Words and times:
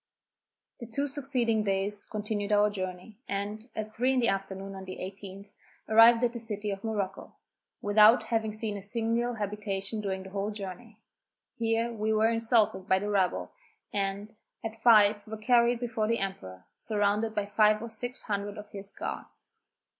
The 0.79 0.87
two 0.87 1.05
succeeding 1.05 1.61
days 1.61 2.07
continued 2.07 2.51
our 2.51 2.71
journey, 2.71 3.19
and, 3.27 3.69
at 3.75 3.95
three 3.95 4.11
in 4.13 4.19
the 4.19 4.29
afternoon 4.29 4.73
of 4.73 4.87
the 4.87 4.97
18th, 4.97 5.53
arrived 5.87 6.23
at 6.23 6.33
the 6.33 6.39
City 6.39 6.71
of 6.71 6.83
Morocco, 6.83 7.35
without 7.83 8.23
having 8.23 8.51
seen 8.51 8.77
a 8.77 8.81
single 8.81 9.35
habitation 9.35 10.01
during 10.01 10.23
the 10.23 10.31
whole 10.31 10.49
journey. 10.49 10.97
Here 11.55 11.93
we 11.93 12.11
were 12.13 12.29
insulted 12.31 12.87
by 12.89 12.97
the 12.97 13.11
rabble, 13.11 13.51
and, 13.93 14.35
at 14.65 14.75
five, 14.75 15.17
were 15.27 15.37
carried 15.37 15.79
before 15.79 16.07
the 16.07 16.17
emperor, 16.17 16.65
surrounded 16.77 17.35
by 17.35 17.45
five 17.45 17.79
or 17.79 17.91
six 17.91 18.23
hundred 18.23 18.57
of 18.57 18.71
his 18.71 18.89
guards. 18.89 19.45